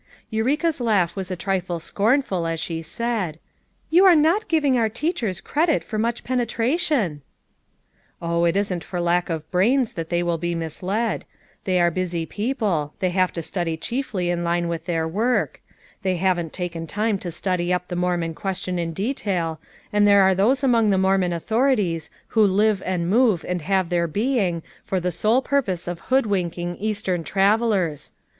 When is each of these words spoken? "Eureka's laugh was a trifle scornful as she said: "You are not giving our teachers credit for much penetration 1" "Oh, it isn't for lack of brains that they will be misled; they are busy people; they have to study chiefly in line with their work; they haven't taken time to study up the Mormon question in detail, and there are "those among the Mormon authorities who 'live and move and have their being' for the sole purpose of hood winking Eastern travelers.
"Eureka's 0.31 0.81
laugh 0.81 1.15
was 1.15 1.29
a 1.29 1.35
trifle 1.35 1.79
scornful 1.79 2.47
as 2.47 2.59
she 2.59 2.81
said: 2.81 3.37
"You 3.91 4.03
are 4.05 4.15
not 4.15 4.47
giving 4.47 4.75
our 4.75 4.89
teachers 4.89 5.39
credit 5.39 5.83
for 5.83 5.99
much 5.99 6.23
penetration 6.23 7.21
1" 8.17 8.31
"Oh, 8.31 8.45
it 8.45 8.57
isn't 8.57 8.83
for 8.83 8.99
lack 8.99 9.29
of 9.29 9.45
brains 9.51 9.93
that 9.93 10.09
they 10.09 10.23
will 10.23 10.39
be 10.39 10.55
misled; 10.55 11.23
they 11.65 11.79
are 11.79 11.91
busy 11.91 12.25
people; 12.25 12.95
they 12.97 13.11
have 13.11 13.31
to 13.33 13.43
study 13.43 13.77
chiefly 13.77 14.31
in 14.31 14.43
line 14.43 14.67
with 14.67 14.85
their 14.87 15.07
work; 15.07 15.61
they 16.01 16.15
haven't 16.15 16.51
taken 16.51 16.87
time 16.87 17.19
to 17.19 17.29
study 17.29 17.71
up 17.71 17.87
the 17.87 17.95
Mormon 17.95 18.33
question 18.33 18.79
in 18.79 18.93
detail, 18.93 19.59
and 19.93 20.07
there 20.07 20.23
are 20.23 20.33
"those 20.33 20.63
among 20.63 20.89
the 20.89 20.97
Mormon 20.97 21.31
authorities 21.31 22.09
who 22.29 22.43
'live 22.43 22.81
and 22.87 23.07
move 23.07 23.45
and 23.47 23.61
have 23.61 23.89
their 23.89 24.07
being' 24.07 24.63
for 24.83 24.99
the 24.99 25.11
sole 25.11 25.43
purpose 25.43 25.87
of 25.87 25.99
hood 26.09 26.25
winking 26.25 26.75
Eastern 26.77 27.23
travelers. 27.23 28.11